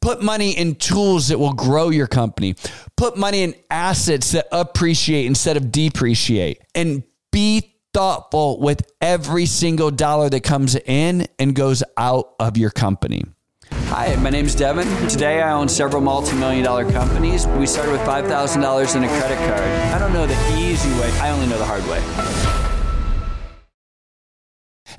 Put 0.00 0.22
money 0.22 0.52
in 0.52 0.76
tools 0.76 1.28
that 1.28 1.38
will 1.38 1.52
grow 1.52 1.90
your 1.90 2.06
company. 2.06 2.54
Put 2.96 3.18
money 3.18 3.42
in 3.42 3.54
assets 3.70 4.32
that 4.32 4.46
appreciate 4.50 5.26
instead 5.26 5.58
of 5.58 5.70
depreciate. 5.70 6.62
And 6.74 7.02
be 7.30 7.76
thoughtful 7.92 8.60
with 8.60 8.80
every 9.02 9.44
single 9.44 9.90
dollar 9.90 10.30
that 10.30 10.42
comes 10.42 10.74
in 10.74 11.26
and 11.38 11.54
goes 11.54 11.82
out 11.98 12.34
of 12.40 12.56
your 12.56 12.70
company. 12.70 13.24
Hi, 13.72 14.16
my 14.16 14.30
name 14.30 14.46
is 14.46 14.54
Devon. 14.54 14.86
Today 15.08 15.42
I 15.42 15.52
own 15.52 15.68
several 15.68 16.00
multi 16.00 16.34
million 16.36 16.64
dollar 16.64 16.90
companies. 16.90 17.46
We 17.46 17.66
started 17.66 17.92
with 17.92 18.00
$5,000 18.02 18.96
in 18.96 19.04
a 19.04 19.08
credit 19.08 19.38
card. 19.38 19.60
I 19.60 19.98
don't 19.98 20.12
know 20.12 20.26
the 20.26 20.56
easy 20.56 20.90
way, 21.00 21.10
I 21.18 21.30
only 21.30 21.46
know 21.46 21.58
the 21.58 21.64
hard 21.66 21.86
way. 21.86 22.69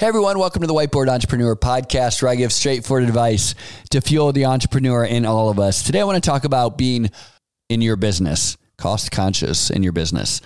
Hey 0.01 0.07
everyone, 0.07 0.39
welcome 0.39 0.61
to 0.61 0.67
the 0.67 0.73
Whiteboard 0.73 1.09
Entrepreneur 1.09 1.55
Podcast, 1.55 2.23
where 2.23 2.31
I 2.31 2.35
give 2.35 2.51
straightforward 2.51 3.07
advice 3.07 3.53
to 3.91 4.01
fuel 4.01 4.31
the 4.31 4.45
entrepreneur 4.45 5.05
in 5.05 5.27
all 5.27 5.49
of 5.49 5.59
us. 5.59 5.83
Today 5.83 6.01
I 6.01 6.05
want 6.05 6.15
to 6.15 6.27
talk 6.27 6.43
about 6.43 6.75
being 6.75 7.11
in 7.69 7.81
your 7.81 7.95
business, 7.97 8.57
cost 8.79 9.11
conscious 9.11 9.69
in 9.69 9.83
your 9.83 9.91
business. 9.91 10.41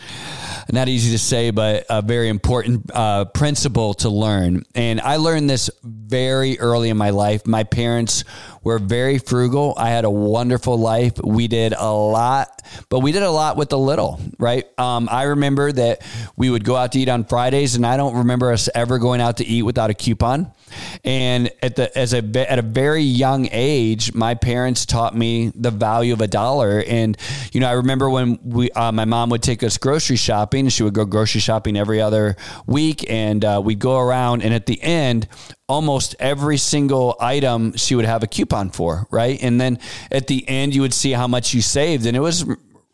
Not 0.71 0.89
easy 0.89 1.11
to 1.11 1.19
say, 1.19 1.51
but 1.51 1.85
a 1.89 2.01
very 2.01 2.29
important 2.29 2.89
uh, 2.93 3.25
principle 3.25 3.93
to 3.95 4.09
learn. 4.09 4.63
And 4.73 4.99
I 4.99 5.17
learned 5.17 5.49
this 5.49 5.69
very 5.83 6.59
early 6.59 6.89
in 6.89 6.97
my 6.97 7.11
life. 7.11 7.45
My 7.45 7.63
parents 7.63 8.23
were 8.63 8.79
very 8.79 9.19
frugal. 9.19 9.75
I 9.77 9.89
had 9.89 10.05
a 10.05 10.09
wonderful 10.09 10.77
life. 10.77 11.13
We 11.23 11.47
did 11.47 11.73
a 11.73 11.91
lot, 11.91 12.63
but 12.89 12.99
we 12.99 13.11
did 13.11 13.21
a 13.21 13.29
lot 13.29 13.57
with 13.57 13.71
a 13.73 13.77
little, 13.77 14.19
right? 14.39 14.65
Um, 14.79 15.07
I 15.11 15.23
remember 15.23 15.71
that 15.71 16.01
we 16.35 16.49
would 16.49 16.63
go 16.63 16.75
out 16.75 16.93
to 16.93 16.99
eat 16.99 17.09
on 17.09 17.25
Fridays, 17.25 17.75
and 17.75 17.85
I 17.85 17.95
don't 17.95 18.15
remember 18.17 18.51
us 18.51 18.67
ever 18.73 18.97
going 18.97 19.21
out 19.21 19.37
to 19.37 19.45
eat 19.45 19.61
without 19.61 19.91
a 19.91 19.93
coupon. 19.93 20.51
And 21.03 21.51
at 21.61 21.75
the 21.75 21.95
as 21.97 22.13
a 22.13 22.51
at 22.51 22.57
a 22.57 22.63
very 22.63 23.03
young 23.03 23.47
age, 23.51 24.13
my 24.13 24.33
parents 24.33 24.85
taught 24.85 25.15
me 25.15 25.51
the 25.53 25.71
value 25.71 26.11
of 26.11 26.21
a 26.21 26.27
dollar. 26.27 26.83
And 26.85 27.15
you 27.51 27.59
know, 27.59 27.69
I 27.69 27.73
remember 27.73 28.09
when 28.09 28.39
we 28.43 28.71
uh, 28.71 28.91
my 28.91 29.05
mom 29.05 29.29
would 29.29 29.43
take 29.43 29.61
us 29.63 29.77
grocery 29.77 30.15
shopping. 30.15 30.54
And 30.59 30.73
she 30.73 30.83
would 30.83 30.93
go 30.93 31.05
grocery 31.05 31.41
shopping 31.41 31.77
every 31.77 32.01
other 32.01 32.35
week, 32.65 33.05
and 33.09 33.43
uh, 33.43 33.61
we'd 33.63 33.79
go 33.79 33.97
around. 33.99 34.43
And 34.43 34.53
at 34.53 34.65
the 34.65 34.81
end, 34.81 35.27
almost 35.67 36.15
every 36.19 36.57
single 36.57 37.15
item 37.19 37.75
she 37.75 37.95
would 37.95 38.05
have 38.05 38.23
a 38.23 38.27
coupon 38.27 38.69
for, 38.69 39.07
right? 39.11 39.41
And 39.41 39.59
then 39.59 39.79
at 40.11 40.27
the 40.27 40.47
end, 40.47 40.75
you 40.75 40.81
would 40.81 40.93
see 40.93 41.11
how 41.11 41.27
much 41.27 41.53
you 41.53 41.61
saved, 41.61 42.05
and 42.05 42.15
it 42.15 42.21
was 42.21 42.45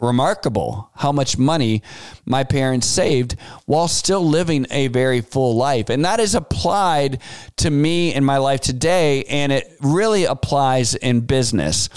remarkable 0.01 0.89
how 0.95 1.11
much 1.11 1.37
money 1.37 1.83
my 2.25 2.43
parents 2.43 2.87
saved 2.87 3.35
while 3.65 3.87
still 3.87 4.27
living 4.27 4.65
a 4.71 4.87
very 4.87 5.21
full 5.21 5.55
life. 5.55 5.89
And 5.89 6.03
that 6.05 6.19
is 6.19 6.33
applied 6.33 7.21
to 7.57 7.69
me 7.69 8.13
in 8.13 8.25
my 8.25 8.37
life 8.37 8.61
today, 8.61 9.23
and 9.25 9.51
it 9.51 9.77
really 9.81 10.25
applies 10.25 10.95
in 10.95 11.21
business. 11.21 11.87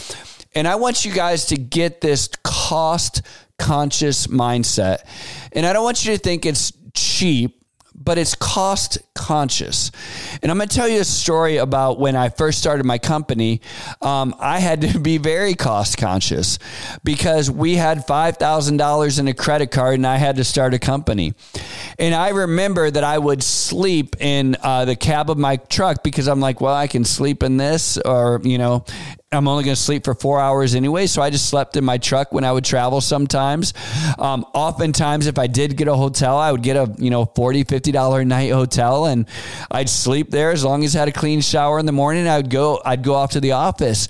And 0.54 0.68
I 0.68 0.76
want 0.76 1.04
you 1.04 1.12
guys 1.12 1.46
to 1.46 1.56
get 1.56 2.00
this 2.00 2.28
cost 2.44 3.22
conscious 3.58 4.26
mindset. 4.26 4.98
And 5.52 5.66
I 5.66 5.72
don't 5.72 5.84
want 5.84 6.04
you 6.04 6.12
to 6.12 6.18
think 6.18 6.46
it's 6.46 6.72
cheap 6.94 7.64
but 7.94 8.18
it's 8.18 8.34
cost 8.34 8.98
conscious. 9.14 9.90
And 10.42 10.50
I'm 10.50 10.58
going 10.58 10.68
to 10.68 10.74
tell 10.74 10.88
you 10.88 11.00
a 11.00 11.04
story 11.04 11.56
about 11.56 11.98
when 11.98 12.16
I 12.16 12.28
first 12.28 12.58
started 12.58 12.84
my 12.84 12.98
company. 12.98 13.60
Um, 14.02 14.34
I 14.38 14.58
had 14.58 14.82
to 14.82 14.98
be 14.98 15.18
very 15.18 15.54
cost 15.54 15.96
conscious 15.96 16.58
because 17.04 17.50
we 17.50 17.76
had 17.76 18.06
$5,000 18.06 19.18
in 19.18 19.28
a 19.28 19.34
credit 19.34 19.70
card 19.70 19.94
and 19.94 20.06
I 20.06 20.16
had 20.16 20.36
to 20.36 20.44
start 20.44 20.74
a 20.74 20.78
company. 20.78 21.34
And 21.98 22.14
I 22.14 22.30
remember 22.30 22.90
that 22.90 23.04
I 23.04 23.18
would 23.18 23.42
sleep 23.42 24.16
in 24.20 24.56
uh, 24.62 24.84
the 24.84 24.96
cab 24.96 25.30
of 25.30 25.38
my 25.38 25.56
truck 25.56 26.02
because 26.02 26.26
I'm 26.28 26.40
like, 26.40 26.60
well, 26.60 26.74
I 26.74 26.88
can 26.88 27.04
sleep 27.04 27.42
in 27.42 27.56
this 27.56 27.96
or, 27.98 28.40
you 28.42 28.58
know, 28.58 28.84
I'm 29.34 29.48
only 29.48 29.64
going 29.64 29.76
to 29.76 29.80
sleep 29.80 30.04
for 30.04 30.14
four 30.14 30.40
hours 30.40 30.74
anyway. 30.74 31.06
So 31.06 31.22
I 31.22 31.30
just 31.30 31.48
slept 31.48 31.76
in 31.76 31.84
my 31.84 31.98
truck 31.98 32.32
when 32.32 32.44
I 32.44 32.52
would 32.52 32.64
travel 32.64 33.00
sometimes. 33.00 33.74
Um, 34.18 34.44
oftentimes, 34.54 35.26
if 35.26 35.38
I 35.38 35.46
did 35.46 35.76
get 35.76 35.88
a 35.88 35.94
hotel, 35.94 36.36
I 36.36 36.52
would 36.52 36.62
get 36.62 36.76
a, 36.76 36.94
you 36.98 37.10
know, 37.10 37.26
$40, 37.26 37.64
$50 37.64 38.22
a 38.22 38.24
night 38.24 38.52
hotel 38.52 39.06
and 39.06 39.26
I'd 39.70 39.88
sleep 39.88 40.30
there 40.30 40.50
as 40.50 40.64
long 40.64 40.84
as 40.84 40.94
I 40.94 41.00
had 41.00 41.08
a 41.08 41.12
clean 41.12 41.40
shower 41.40 41.78
in 41.78 41.86
the 41.86 41.92
morning. 41.92 42.28
I 42.28 42.36
would 42.36 42.50
go, 42.50 42.80
I'd 42.84 43.02
go 43.02 43.14
off 43.14 43.32
to 43.32 43.40
the 43.40 43.52
office 43.52 44.08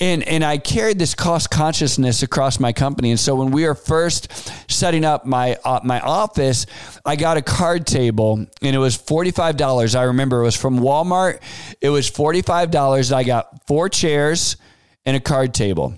and, 0.00 0.22
and 0.24 0.44
I 0.44 0.58
carried 0.58 0.98
this 0.98 1.14
cost 1.14 1.50
consciousness 1.50 2.22
across 2.22 2.60
my 2.60 2.72
company. 2.72 3.10
And 3.10 3.20
so 3.20 3.34
when 3.34 3.50
we 3.50 3.64
were 3.64 3.74
first 3.74 4.32
setting 4.70 5.04
up 5.04 5.26
my, 5.26 5.56
uh, 5.64 5.80
my 5.82 6.00
office, 6.00 6.66
I 7.04 7.16
got 7.16 7.36
a 7.36 7.42
card 7.42 7.86
table 7.86 8.46
and 8.62 8.76
it 8.76 8.78
was 8.78 8.96
$45. 8.96 9.98
I 9.98 10.02
remember 10.04 10.40
it 10.40 10.44
was 10.44 10.56
from 10.56 10.80
Walmart. 10.80 11.40
It 11.80 11.90
was 11.90 12.10
$45. 12.10 13.12
I 13.12 13.24
got 13.24 13.66
four 13.66 13.88
chairs 13.88 14.56
and 15.06 15.16
a 15.16 15.20
card 15.20 15.54
table. 15.54 15.94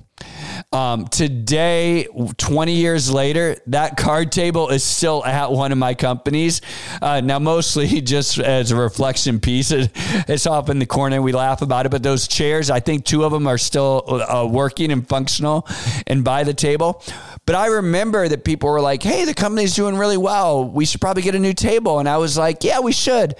Um, 0.72 1.06
today, 1.06 2.06
20 2.36 2.74
years 2.74 3.10
later, 3.10 3.56
that 3.68 3.96
card 3.96 4.30
table 4.30 4.68
is 4.68 4.84
still 4.84 5.24
at 5.24 5.50
one 5.50 5.72
of 5.72 5.78
my 5.78 5.94
companies. 5.94 6.60
Uh, 7.00 7.20
now, 7.22 7.38
mostly 7.38 7.86
just 8.02 8.38
as 8.38 8.70
a 8.70 8.76
reflection 8.76 9.40
piece. 9.40 9.70
It, 9.70 9.90
it's 9.94 10.46
off 10.46 10.68
in 10.68 10.78
the 10.78 10.86
corner. 10.86 11.22
We 11.22 11.32
laugh 11.32 11.62
about 11.62 11.86
it. 11.86 11.88
But 11.88 12.02
those 12.02 12.28
chairs, 12.28 12.70
I 12.70 12.80
think 12.80 13.04
two 13.04 13.24
of 13.24 13.32
them 13.32 13.46
are 13.46 13.56
still 13.56 14.04
uh, 14.06 14.46
working 14.46 14.92
and 14.92 15.08
functional 15.08 15.66
and 16.06 16.22
by 16.22 16.44
the 16.44 16.54
table. 16.54 17.02
But 17.46 17.54
I 17.54 17.68
remember 17.68 18.28
that 18.28 18.44
people 18.44 18.68
were 18.68 18.80
like, 18.80 19.02
hey, 19.02 19.24
the 19.24 19.34
company's 19.34 19.74
doing 19.74 19.96
really 19.96 20.18
well. 20.18 20.68
We 20.68 20.84
should 20.84 21.00
probably 21.00 21.22
get 21.22 21.34
a 21.34 21.38
new 21.40 21.54
table. 21.54 21.98
And 21.98 22.08
I 22.08 22.18
was 22.18 22.36
like, 22.36 22.62
yeah, 22.62 22.80
we 22.80 22.92
should. 22.92 23.34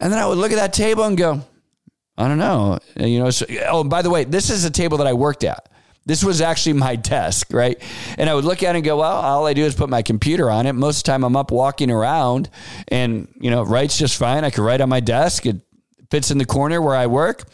And 0.00 0.12
then 0.12 0.18
I 0.18 0.26
would 0.26 0.38
look 0.38 0.50
at 0.50 0.56
that 0.56 0.72
table 0.72 1.04
and 1.04 1.16
go, 1.16 1.42
I 2.16 2.28
don't 2.28 2.38
know. 2.38 2.78
Uh, 2.98 3.06
you 3.06 3.18
know, 3.18 3.30
so, 3.30 3.46
oh, 3.66 3.84
by 3.84 4.02
the 4.02 4.10
way, 4.10 4.24
this 4.24 4.50
is 4.50 4.64
a 4.64 4.70
table 4.70 4.98
that 4.98 5.06
I 5.06 5.12
worked 5.14 5.44
at. 5.44 5.68
This 6.06 6.22
was 6.22 6.40
actually 6.40 6.74
my 6.74 6.96
desk, 7.14 7.48
right? 7.52 7.80
And 8.18 8.30
I 8.30 8.34
would 8.34 8.44
look 8.44 8.62
at 8.62 8.74
it 8.74 8.78
and 8.78 8.84
go, 8.84 8.98
well, 8.98 9.16
all 9.16 9.46
I 9.46 9.52
do 9.52 9.64
is 9.64 9.74
put 9.74 9.88
my 9.88 10.02
computer 10.02 10.50
on 10.50 10.66
it. 10.66 10.74
Most 10.74 10.98
of 10.98 11.04
the 11.04 11.12
time 11.12 11.24
I'm 11.24 11.36
up 11.36 11.50
walking 11.50 11.90
around 11.90 12.50
and, 12.88 13.28
you 13.40 13.50
know, 13.50 13.62
writes 13.62 13.98
just 13.98 14.16
fine. 14.16 14.44
I 14.44 14.50
could 14.50 14.62
write 14.62 14.80
on 14.80 14.88
my 14.88 15.00
desk. 15.00 15.46
It 15.46 15.56
fits 16.10 16.30
in 16.30 16.38
the 16.38 16.44
corner 16.44 16.80
where 16.80 16.94
I 16.94 17.06
work. 17.06 17.44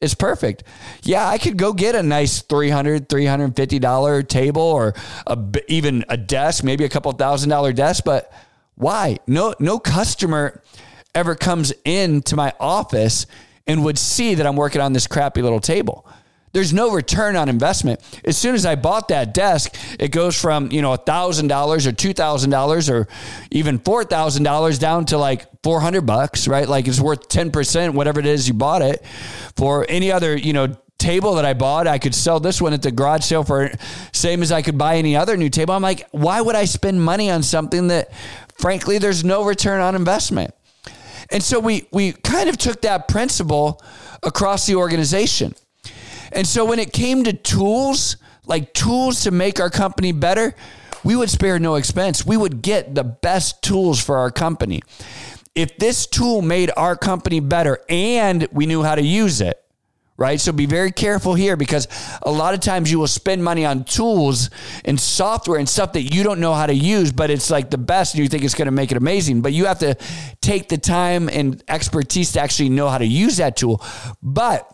It's 0.00 0.14
perfect. 0.14 0.64
Yeah, 1.02 1.26
I 1.26 1.38
could 1.38 1.56
go 1.56 1.72
get 1.72 1.94
a 1.94 2.02
nice 2.02 2.42
$300, 2.42 3.06
$350 3.06 4.28
table 4.28 4.62
or 4.62 4.94
a, 5.26 5.38
even 5.68 6.04
a 6.08 6.16
desk, 6.16 6.62
maybe 6.62 6.84
a 6.84 6.88
couple 6.90 7.10
thousand 7.12 7.48
dollar 7.48 7.72
desk, 7.72 8.04
but 8.04 8.30
why? 8.74 9.18
No, 9.26 9.54
no 9.58 9.78
customer 9.78 10.62
ever 11.14 11.34
comes 11.34 11.72
into 11.84 12.36
my 12.36 12.52
office 12.60 13.26
and 13.66 13.84
would 13.84 13.98
see 13.98 14.34
that 14.34 14.46
I'm 14.46 14.56
working 14.56 14.80
on 14.80 14.92
this 14.92 15.06
crappy 15.06 15.42
little 15.42 15.60
table. 15.60 16.06
There's 16.52 16.72
no 16.72 16.92
return 16.92 17.34
on 17.34 17.48
investment. 17.48 18.00
As 18.24 18.38
soon 18.38 18.54
as 18.54 18.64
I 18.64 18.76
bought 18.76 19.08
that 19.08 19.34
desk, 19.34 19.76
it 19.98 20.12
goes 20.12 20.40
from, 20.40 20.70
you 20.70 20.82
know, 20.82 20.96
$1,000 20.96 21.86
or 21.86 21.90
$2,000 21.90 22.90
or 22.92 23.08
even 23.50 23.80
$4,000 23.80 24.78
down 24.78 25.04
to 25.06 25.18
like 25.18 25.46
400 25.64 26.02
bucks, 26.02 26.46
right? 26.46 26.68
Like 26.68 26.86
it's 26.86 27.00
worth 27.00 27.28
10%, 27.28 27.94
whatever 27.94 28.20
it 28.20 28.26
is 28.26 28.46
you 28.46 28.54
bought 28.54 28.82
it 28.82 29.04
for 29.56 29.84
any 29.88 30.12
other, 30.12 30.36
you 30.36 30.52
know, 30.52 30.76
table 30.96 31.34
that 31.34 31.44
I 31.44 31.54
bought, 31.54 31.88
I 31.88 31.98
could 31.98 32.14
sell 32.14 32.38
this 32.38 32.62
one 32.62 32.72
at 32.72 32.82
the 32.82 32.92
garage 32.92 33.24
sale 33.24 33.42
for 33.42 33.72
same 34.12 34.40
as 34.40 34.52
I 34.52 34.62
could 34.62 34.78
buy 34.78 34.96
any 34.96 35.16
other 35.16 35.36
new 35.36 35.50
table. 35.50 35.74
I'm 35.74 35.82
like, 35.82 36.08
why 36.12 36.40
would 36.40 36.54
I 36.54 36.66
spend 36.66 37.02
money 37.02 37.30
on 37.30 37.42
something 37.42 37.88
that 37.88 38.12
frankly 38.58 38.98
there's 38.98 39.24
no 39.24 39.44
return 39.44 39.80
on 39.80 39.96
investment? 39.96 40.54
And 41.30 41.42
so 41.42 41.60
we 41.60 41.86
we 41.90 42.12
kind 42.12 42.48
of 42.48 42.56
took 42.56 42.82
that 42.82 43.08
principle 43.08 43.82
across 44.22 44.66
the 44.66 44.76
organization. 44.76 45.54
And 46.32 46.46
so 46.46 46.64
when 46.64 46.78
it 46.78 46.92
came 46.92 47.24
to 47.24 47.32
tools, 47.32 48.16
like 48.46 48.72
tools 48.74 49.22
to 49.22 49.30
make 49.30 49.60
our 49.60 49.70
company 49.70 50.12
better, 50.12 50.54
we 51.04 51.16
would 51.16 51.30
spare 51.30 51.58
no 51.58 51.76
expense. 51.76 52.26
We 52.26 52.36
would 52.36 52.62
get 52.62 52.94
the 52.94 53.04
best 53.04 53.62
tools 53.62 54.02
for 54.02 54.16
our 54.18 54.30
company. 54.30 54.82
If 55.54 55.76
this 55.78 56.06
tool 56.06 56.42
made 56.42 56.70
our 56.76 56.96
company 56.96 57.40
better 57.40 57.78
and 57.88 58.48
we 58.50 58.66
knew 58.66 58.82
how 58.82 58.96
to 58.96 59.02
use 59.02 59.40
it, 59.40 59.63
right? 60.16 60.40
So 60.40 60.52
be 60.52 60.66
very 60.66 60.92
careful 60.92 61.34
here 61.34 61.56
because 61.56 61.88
a 62.22 62.30
lot 62.30 62.54
of 62.54 62.60
times 62.60 62.90
you 62.90 62.98
will 62.98 63.08
spend 63.08 63.42
money 63.42 63.64
on 63.64 63.84
tools 63.84 64.50
and 64.84 64.98
software 64.98 65.58
and 65.58 65.68
stuff 65.68 65.92
that 65.94 66.02
you 66.02 66.22
don't 66.22 66.40
know 66.40 66.54
how 66.54 66.66
to 66.66 66.74
use, 66.74 67.10
but 67.10 67.30
it's 67.30 67.50
like 67.50 67.70
the 67.70 67.78
best 67.78 68.14
and 68.14 68.22
you 68.22 68.28
think 68.28 68.44
it's 68.44 68.54
going 68.54 68.66
to 68.66 68.72
make 68.72 68.92
it 68.92 68.96
amazing. 68.96 69.42
But 69.42 69.52
you 69.52 69.66
have 69.66 69.80
to 69.80 69.96
take 70.40 70.68
the 70.68 70.78
time 70.78 71.28
and 71.28 71.62
expertise 71.68 72.32
to 72.32 72.40
actually 72.40 72.68
know 72.68 72.88
how 72.88 72.98
to 72.98 73.06
use 73.06 73.38
that 73.38 73.56
tool. 73.56 73.84
But 74.22 74.70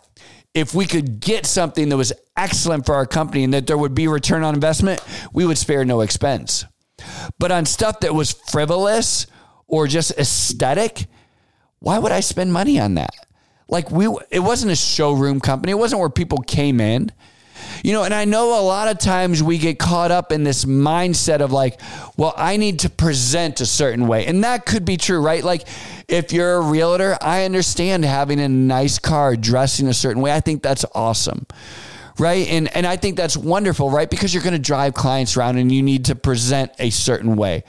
if 0.52 0.75
we 0.75 0.84
could 0.84 1.20
get 1.20 1.46
something 1.46 1.88
that 1.88 1.96
was 1.96 2.12
excellent 2.36 2.84
for 2.84 2.94
our 2.94 3.06
company 3.06 3.44
and 3.44 3.54
that 3.54 3.66
there 3.66 3.78
would 3.78 3.94
be 3.94 4.08
return 4.08 4.43
on 4.43 4.54
investment, 4.54 5.02
we 5.32 5.46
would 5.46 5.58
spare 5.58 5.84
no 5.84 6.00
expense. 6.00 6.64
But 7.38 7.50
on 7.50 7.64
stuff 7.64 8.00
that 8.00 8.14
was 8.14 8.32
frivolous 8.32 9.26
or 9.66 9.86
just 9.86 10.10
aesthetic, 10.19 11.06
why 11.78 11.98
would 11.98 12.12
I 12.12 12.20
spend 12.20 12.52
money 12.52 12.78
on 12.78 12.94
that? 12.94 13.14
Like 13.70 13.90
we, 13.90 14.06
it 14.31 14.40
wasn't 14.40 14.72
a 14.72 14.76
showroom 14.76 15.40
company. 15.40 15.72
It 15.72 15.76
wasn't 15.76 16.00
where 16.00 16.11
people 16.11 16.38
came 16.38 16.81
in. 16.81 17.12
You 17.82 17.93
know, 17.93 18.05
and 18.05 18.12
I 18.12 18.25
know 18.25 18.61
a 18.61 18.62
lot 18.62 18.88
of 18.88 18.99
times 18.99 19.43
we 19.43 19.56
get 19.58 19.78
caught 19.78 20.11
up 20.11 20.32
in 20.32 20.44
this 20.44 20.64
mindset 20.64 21.40
of 21.40 21.52
like, 21.52 21.81
well, 22.17 22.34
I 22.37 22.56
need 22.56 22.81
to 22.81 22.90
present 22.90 23.61
a 23.61 23.67
certain 23.67 24.06
way. 24.06 24.26
And 24.26 24.44
that 24.44 24.67
could 24.67 24.84
be 24.84 24.96
true, 24.96 25.20
right? 25.20 25.43
Like 25.43 25.67
if 26.08 26.32
you're 26.32 26.56
a 26.56 26.61
realtor, 26.61 27.17
I 27.20 27.44
understand 27.44 28.05
having 28.05 28.40
a 28.40 28.49
nice 28.49 28.99
car, 28.99 29.37
dressing 29.37 29.88
a 29.88 29.94
certain 29.94 30.20
way. 30.20 30.32
I 30.32 30.40
think 30.40 30.62
that's 30.62 30.84
awesome 30.94 31.46
right? 32.19 32.46
And 32.49 32.75
and 32.76 32.87
I 32.87 32.96
think 32.96 33.17
that's 33.17 33.37
wonderful, 33.37 33.90
right? 33.90 34.08
Because 34.08 34.34
you're 34.34 34.43
going 34.43 34.52
to 34.52 34.58
drive 34.58 34.93
clients 34.93 35.37
around 35.37 35.56
and 35.56 35.72
you 35.72 35.82
need 35.82 36.05
to 36.06 36.14
present 36.14 36.70
a 36.78 36.90
certain 36.90 37.34
way. 37.34 37.64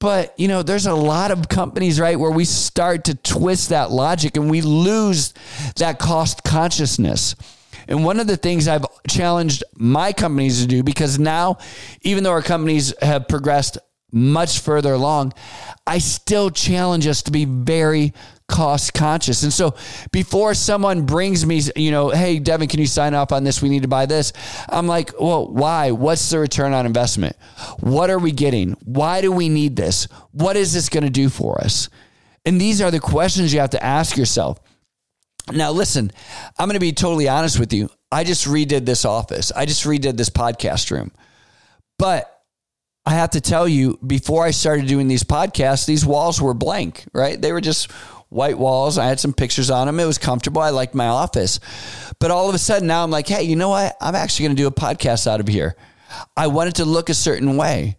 But, 0.00 0.38
you 0.38 0.46
know, 0.46 0.62
there's 0.62 0.86
a 0.86 0.94
lot 0.94 1.32
of 1.32 1.48
companies, 1.48 1.98
right, 1.98 2.18
where 2.18 2.30
we 2.30 2.44
start 2.44 3.04
to 3.04 3.14
twist 3.16 3.70
that 3.70 3.90
logic 3.90 4.36
and 4.36 4.48
we 4.48 4.60
lose 4.60 5.34
that 5.76 5.98
cost 5.98 6.44
consciousness. 6.44 7.34
And 7.88 8.04
one 8.04 8.20
of 8.20 8.26
the 8.26 8.36
things 8.36 8.68
I've 8.68 8.84
challenged 9.08 9.64
my 9.74 10.12
companies 10.12 10.60
to 10.60 10.68
do, 10.68 10.82
because 10.82 11.18
now, 11.18 11.58
even 12.02 12.22
though 12.22 12.30
our 12.30 12.42
companies 12.42 12.94
have 13.02 13.26
progressed 13.28 13.78
much 14.12 14.60
further 14.60 14.92
along, 14.92 15.34
I 15.86 15.98
still 15.98 16.50
challenge 16.50 17.06
us 17.06 17.22
to 17.22 17.30
be 17.30 17.44
very 17.44 18.14
cost 18.48 18.94
conscious. 18.94 19.42
And 19.42 19.52
so 19.52 19.74
before 20.10 20.54
someone 20.54 21.04
brings 21.04 21.44
me, 21.44 21.60
you 21.76 21.90
know, 21.90 22.08
hey, 22.08 22.38
Devon, 22.38 22.68
can 22.68 22.80
you 22.80 22.86
sign 22.86 23.14
off 23.14 23.30
on 23.30 23.44
this? 23.44 23.60
We 23.60 23.68
need 23.68 23.82
to 23.82 23.88
buy 23.88 24.06
this. 24.06 24.32
I'm 24.68 24.86
like, 24.86 25.12
well, 25.20 25.46
why? 25.48 25.90
What's 25.90 26.30
the 26.30 26.38
return 26.38 26.72
on 26.72 26.86
investment? 26.86 27.36
What 27.80 28.08
are 28.10 28.18
we 28.18 28.32
getting? 28.32 28.72
Why 28.84 29.20
do 29.20 29.30
we 29.30 29.48
need 29.48 29.76
this? 29.76 30.04
What 30.32 30.56
is 30.56 30.72
this 30.72 30.88
going 30.88 31.04
to 31.04 31.10
do 31.10 31.28
for 31.28 31.60
us? 31.60 31.90
And 32.46 32.58
these 32.58 32.80
are 32.80 32.90
the 32.90 33.00
questions 33.00 33.52
you 33.52 33.60
have 33.60 33.70
to 33.70 33.84
ask 33.84 34.16
yourself. 34.16 34.58
Now, 35.52 35.70
listen, 35.70 36.10
I'm 36.58 36.68
going 36.68 36.74
to 36.74 36.80
be 36.80 36.92
totally 36.92 37.28
honest 37.28 37.58
with 37.58 37.72
you. 37.72 37.90
I 38.10 38.24
just 38.24 38.46
redid 38.46 38.86
this 38.86 39.04
office, 39.04 39.52
I 39.52 39.66
just 39.66 39.84
redid 39.84 40.16
this 40.16 40.30
podcast 40.30 40.90
room. 40.90 41.12
But 41.98 42.37
I 43.08 43.12
have 43.12 43.30
to 43.30 43.40
tell 43.40 43.66
you, 43.66 43.98
before 44.06 44.44
I 44.44 44.50
started 44.50 44.86
doing 44.86 45.08
these 45.08 45.24
podcasts, 45.24 45.86
these 45.86 46.04
walls 46.04 46.42
were 46.42 46.52
blank, 46.52 47.06
right? 47.14 47.40
They 47.40 47.52
were 47.52 47.60
just 47.62 47.90
white 48.28 48.58
walls. 48.58 48.98
I 48.98 49.06
had 49.06 49.18
some 49.18 49.32
pictures 49.32 49.70
on 49.70 49.86
them. 49.86 49.98
It 49.98 50.04
was 50.04 50.18
comfortable. 50.18 50.60
I 50.60 50.68
liked 50.68 50.94
my 50.94 51.06
office. 51.06 51.58
But 52.18 52.30
all 52.30 52.50
of 52.50 52.54
a 52.54 52.58
sudden 52.58 52.86
now 52.86 53.02
I'm 53.02 53.10
like, 53.10 53.26
hey, 53.26 53.44
you 53.44 53.56
know 53.56 53.70
what? 53.70 53.96
I'm 54.02 54.14
actually 54.14 54.44
going 54.44 54.56
to 54.56 54.62
do 54.62 54.66
a 54.66 54.70
podcast 54.70 55.26
out 55.26 55.40
of 55.40 55.48
here. 55.48 55.74
I 56.36 56.48
wanted 56.48 56.74
to 56.74 56.84
look 56.84 57.08
a 57.08 57.14
certain 57.14 57.56
way. 57.56 57.96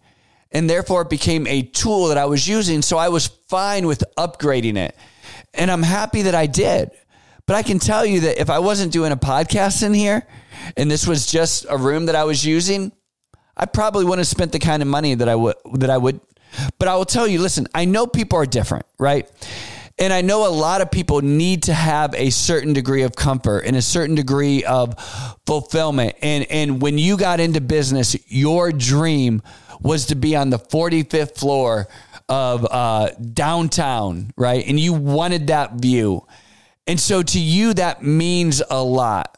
And 0.52 0.70
therefore, 0.70 1.02
it 1.02 1.10
became 1.10 1.44
a 1.48 1.62
tool 1.62 2.06
that 2.06 2.16
I 2.16 2.26
was 2.26 2.46
using. 2.46 2.80
So 2.80 2.96
I 2.96 3.08
was 3.08 3.26
fine 3.26 3.88
with 3.88 4.04
upgrading 4.16 4.76
it. 4.76 4.94
And 5.54 5.72
I'm 5.72 5.82
happy 5.82 6.22
that 6.22 6.36
I 6.36 6.46
did. 6.46 6.92
But 7.46 7.56
I 7.56 7.64
can 7.64 7.80
tell 7.80 8.06
you 8.06 8.20
that 8.20 8.40
if 8.40 8.48
I 8.48 8.60
wasn't 8.60 8.92
doing 8.92 9.10
a 9.10 9.16
podcast 9.16 9.82
in 9.82 9.92
here 9.92 10.24
and 10.76 10.88
this 10.88 11.04
was 11.04 11.26
just 11.26 11.66
a 11.68 11.76
room 11.76 12.06
that 12.06 12.14
I 12.14 12.22
was 12.22 12.46
using, 12.46 12.92
I 13.60 13.66
probably 13.66 14.04
wouldn't 14.04 14.20
have 14.20 14.26
spent 14.26 14.52
the 14.52 14.58
kind 14.58 14.80
of 14.80 14.88
money 14.88 15.14
that 15.14 15.28
I 15.28 15.36
would 15.36 15.56
that 15.74 15.90
I 15.90 15.98
would. 15.98 16.20
But 16.78 16.88
I 16.88 16.96
will 16.96 17.04
tell 17.04 17.28
you, 17.28 17.40
listen, 17.40 17.68
I 17.74 17.84
know 17.84 18.06
people 18.06 18.38
are 18.38 18.46
different, 18.46 18.86
right? 18.98 19.30
And 19.98 20.14
I 20.14 20.22
know 20.22 20.48
a 20.48 20.50
lot 20.50 20.80
of 20.80 20.90
people 20.90 21.20
need 21.20 21.64
to 21.64 21.74
have 21.74 22.14
a 22.14 22.30
certain 22.30 22.72
degree 22.72 23.02
of 23.02 23.14
comfort 23.14 23.60
and 23.66 23.76
a 23.76 23.82
certain 23.82 24.14
degree 24.14 24.64
of 24.64 24.98
fulfillment. 25.46 26.16
And, 26.22 26.46
and 26.50 26.80
when 26.80 26.96
you 26.96 27.18
got 27.18 27.38
into 27.38 27.60
business, 27.60 28.16
your 28.26 28.72
dream 28.72 29.42
was 29.82 30.06
to 30.06 30.14
be 30.14 30.34
on 30.34 30.48
the 30.48 30.58
45th 30.58 31.36
floor 31.36 31.86
of 32.30 32.66
uh, 32.70 33.10
downtown, 33.10 34.32
right? 34.36 34.66
And 34.66 34.80
you 34.80 34.94
wanted 34.94 35.48
that 35.48 35.74
view. 35.74 36.26
And 36.86 36.98
so 36.98 37.22
to 37.22 37.38
you, 37.38 37.74
that 37.74 38.02
means 38.02 38.62
a 38.70 38.82
lot. 38.82 39.36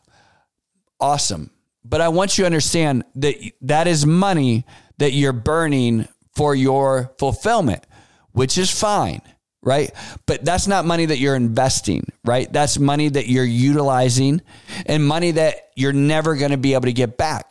Awesome. 1.01 1.51
But 1.85 2.01
I 2.01 2.09
want 2.09 2.39
you 2.39 2.43
to 2.43 2.47
understand 2.47 3.05
that 3.17 3.35
that 3.63 3.87
is 3.87 4.07
money 4.07 4.65
that 4.99 5.13
you're 5.13 5.33
burning 5.33 6.07
for 6.35 6.55
your 6.55 7.13
fulfillment, 7.19 7.85
which 8.33 8.57
is 8.59 8.71
fine 8.71 9.21
right? 9.63 9.93
But 10.27 10.45
that's 10.45 10.67
not 10.67 10.85
money 10.85 11.07
that 11.07 11.19
you're 11.19 11.37
investing, 11.37 12.11
right? 12.25 12.53
That's 12.53 12.79
money 12.79 13.09
that 13.09 13.29
you're 13.29 13.45
utilizing 13.45 14.43
and 14.87 15.07
money 15.07 15.31
that 15.33 15.71
you're 15.77 15.93
never 15.93 16.35
going 16.35 16.51
to 16.51 16.57
be 16.57 16.75
able 16.75 16.87
to 16.87 16.93
get 16.93 17.17
back. 17.17 17.51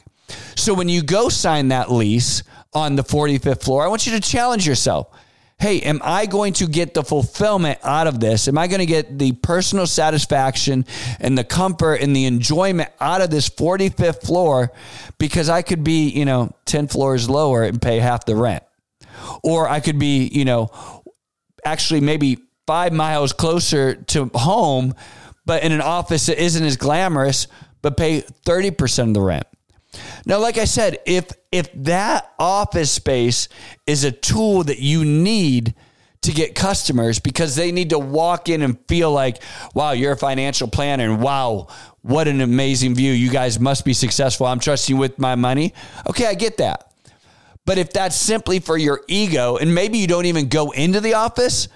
So 0.55 0.73
when 0.73 0.89
you 0.89 1.01
go 1.01 1.29
sign 1.29 1.69
that 1.69 1.91
lease 1.91 2.43
on 2.73 2.95
the 2.95 3.03
45th 3.03 3.63
floor, 3.63 3.83
I 3.83 3.87
want 3.87 4.05
you 4.05 4.13
to 4.13 4.19
challenge 4.19 4.67
yourself. 4.67 5.07
Hey, 5.61 5.81
am 5.81 6.01
I 6.03 6.25
going 6.25 6.53
to 6.53 6.65
get 6.65 6.95
the 6.95 7.03
fulfillment 7.03 7.77
out 7.83 8.07
of 8.07 8.19
this? 8.19 8.47
Am 8.47 8.57
I 8.57 8.65
going 8.65 8.79
to 8.79 8.87
get 8.87 9.19
the 9.19 9.33
personal 9.33 9.85
satisfaction 9.85 10.87
and 11.19 11.37
the 11.37 11.43
comfort 11.43 12.01
and 12.01 12.15
the 12.15 12.25
enjoyment 12.25 12.89
out 12.99 13.21
of 13.21 13.29
this 13.29 13.47
45th 13.47 14.25
floor 14.25 14.71
because 15.19 15.49
I 15.49 15.61
could 15.61 15.83
be, 15.83 16.09
you 16.09 16.25
know, 16.25 16.51
10 16.65 16.87
floors 16.87 17.29
lower 17.29 17.61
and 17.61 17.79
pay 17.79 17.99
half 17.99 18.25
the 18.25 18.35
rent? 18.35 18.63
Or 19.43 19.69
I 19.69 19.81
could 19.81 19.99
be, 19.99 20.27
you 20.29 20.45
know, 20.45 20.71
actually 21.63 22.01
maybe 22.01 22.39
five 22.65 22.91
miles 22.91 23.31
closer 23.31 23.93
to 23.93 24.31
home, 24.33 24.95
but 25.45 25.61
in 25.61 25.71
an 25.71 25.81
office 25.81 26.25
that 26.25 26.43
isn't 26.43 26.65
as 26.65 26.75
glamorous, 26.75 27.45
but 27.83 27.97
pay 27.97 28.21
30% 28.47 29.09
of 29.09 29.13
the 29.13 29.21
rent. 29.21 29.45
Now, 30.25 30.39
like 30.39 30.57
I 30.57 30.65
said, 30.65 30.99
if 31.05 31.31
if 31.51 31.69
that 31.83 32.31
office 32.39 32.91
space 32.91 33.49
is 33.85 34.03
a 34.03 34.11
tool 34.11 34.63
that 34.63 34.79
you 34.79 35.03
need 35.03 35.75
to 36.21 36.31
get 36.31 36.53
customers 36.53 37.19
because 37.19 37.55
they 37.55 37.71
need 37.71 37.89
to 37.89 37.99
walk 37.99 38.47
in 38.47 38.61
and 38.61 38.77
feel 38.87 39.11
like, 39.11 39.41
wow, 39.73 39.91
you're 39.91 40.13
a 40.13 40.17
financial 40.17 40.67
planner 40.67 41.03
and 41.03 41.21
wow, 41.21 41.67
what 42.03 42.27
an 42.27 42.41
amazing 42.41 42.95
view. 42.95 43.11
You 43.11 43.29
guys 43.31 43.59
must 43.59 43.83
be 43.83 43.93
successful. 43.93 44.45
I'm 44.45 44.59
trusting 44.59 44.97
with 44.97 45.17
my 45.17 45.35
money. 45.35 45.73
Okay, 46.07 46.27
I 46.27 46.35
get 46.35 46.57
that. 46.57 46.93
But 47.65 47.77
if 47.77 47.91
that's 47.91 48.15
simply 48.15 48.59
for 48.59 48.77
your 48.77 49.01
ego 49.07 49.57
and 49.57 49.73
maybe 49.73 49.97
you 49.97 50.07
don't 50.07 50.25
even 50.25 50.47
go 50.47 50.71
into 50.71 50.99
the 50.99 51.15
office, 51.15 51.67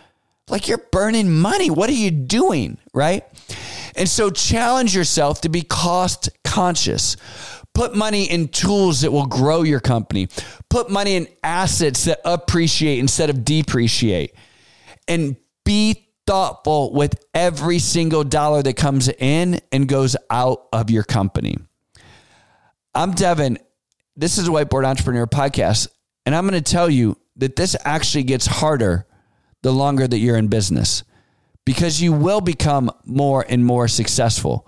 like 0.47 0.67
you're 0.67 0.83
burning 0.91 1.31
money. 1.31 1.69
What 1.69 1.89
are 1.89 1.93
you 1.93 2.11
doing? 2.11 2.77
Right. 2.93 3.23
And 3.95 4.07
so 4.07 4.29
challenge 4.29 4.95
yourself 4.95 5.41
to 5.41 5.49
be 5.49 5.61
cost 5.61 6.29
conscious. 6.43 7.17
Put 7.75 7.93
money 7.93 8.23
in 8.23 8.47
tools 8.47 9.01
that 9.01 9.11
will 9.11 9.27
grow 9.27 9.61
your 9.61 9.79
company. 9.79 10.29
Put 10.69 10.89
money 10.89 11.15
in 11.15 11.27
assets 11.43 12.05
that 12.05 12.21
appreciate 12.25 12.97
instead 12.99 13.29
of 13.29 13.45
depreciate. 13.45 14.33
And 15.07 15.35
be 15.65 16.07
thoughtful 16.25 16.93
with 16.93 17.15
every 17.33 17.79
single 17.79 18.23
dollar 18.23 18.63
that 18.63 18.77
comes 18.77 19.09
in 19.09 19.59
and 19.71 19.87
goes 19.87 20.15
out 20.29 20.67
of 20.73 20.89
your 20.89 21.03
company. 21.03 21.57
I'm 22.95 23.11
Devon, 23.11 23.57
this 24.15 24.37
is 24.37 24.47
a 24.47 24.51
Whiteboard 24.51 24.85
Entrepreneur 24.85 25.27
podcast, 25.27 25.89
and 26.25 26.33
I'm 26.33 26.47
going 26.47 26.61
to 26.61 26.71
tell 26.71 26.89
you 26.89 27.17
that 27.35 27.57
this 27.57 27.75
actually 27.83 28.23
gets 28.23 28.45
harder 28.45 29.05
the 29.61 29.73
longer 29.73 30.07
that 30.07 30.17
you're 30.17 30.37
in 30.37 30.47
business 30.47 31.03
because 31.65 32.01
you 32.01 32.13
will 32.13 32.39
become 32.39 32.89
more 33.03 33.45
and 33.47 33.65
more 33.65 33.87
successful. 33.87 34.67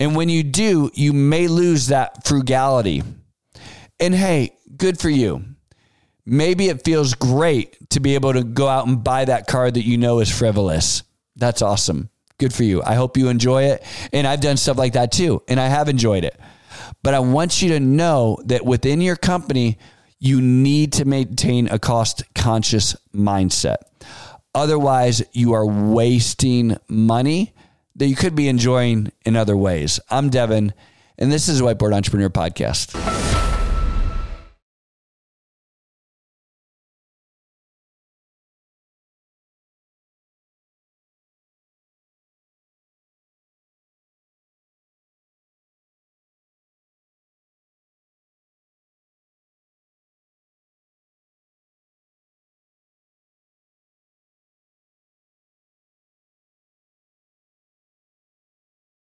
And 0.00 0.16
when 0.16 0.30
you 0.30 0.42
do, 0.42 0.90
you 0.94 1.12
may 1.12 1.46
lose 1.46 1.88
that 1.88 2.26
frugality. 2.26 3.02
And 4.00 4.14
hey, 4.14 4.56
good 4.76 4.98
for 4.98 5.10
you. 5.10 5.44
Maybe 6.24 6.68
it 6.68 6.84
feels 6.84 7.12
great 7.14 7.90
to 7.90 8.00
be 8.00 8.14
able 8.14 8.32
to 8.32 8.42
go 8.42 8.66
out 8.66 8.86
and 8.86 9.04
buy 9.04 9.26
that 9.26 9.46
car 9.46 9.70
that 9.70 9.84
you 9.84 9.98
know 9.98 10.20
is 10.20 10.36
frivolous. 10.36 11.02
That's 11.36 11.60
awesome. 11.60 12.08
Good 12.38 12.54
for 12.54 12.64
you. 12.64 12.82
I 12.82 12.94
hope 12.94 13.18
you 13.18 13.28
enjoy 13.28 13.64
it. 13.64 13.84
And 14.12 14.26
I've 14.26 14.40
done 14.40 14.56
stuff 14.56 14.78
like 14.78 14.94
that 14.94 15.12
too, 15.12 15.42
and 15.48 15.60
I 15.60 15.66
have 15.66 15.88
enjoyed 15.88 16.24
it. 16.24 16.40
But 17.02 17.12
I 17.12 17.18
want 17.18 17.60
you 17.60 17.70
to 17.70 17.80
know 17.80 18.38
that 18.46 18.64
within 18.64 19.02
your 19.02 19.16
company, 19.16 19.78
you 20.18 20.40
need 20.40 20.94
to 20.94 21.04
maintain 21.04 21.68
a 21.68 21.78
cost 21.78 22.22
conscious 22.34 22.96
mindset. 23.14 23.76
Otherwise, 24.54 25.22
you 25.32 25.52
are 25.52 25.66
wasting 25.66 26.76
money 26.88 27.54
that 27.96 28.06
you 28.06 28.16
could 28.16 28.34
be 28.34 28.48
enjoying 28.48 29.12
in 29.24 29.36
other 29.36 29.56
ways. 29.56 30.00
I'm 30.10 30.30
Devon, 30.30 30.72
and 31.18 31.30
this 31.30 31.48
is 31.48 31.60
Whiteboard 31.60 31.94
Entrepreneur 31.94 32.30
Podcast. 32.30 33.19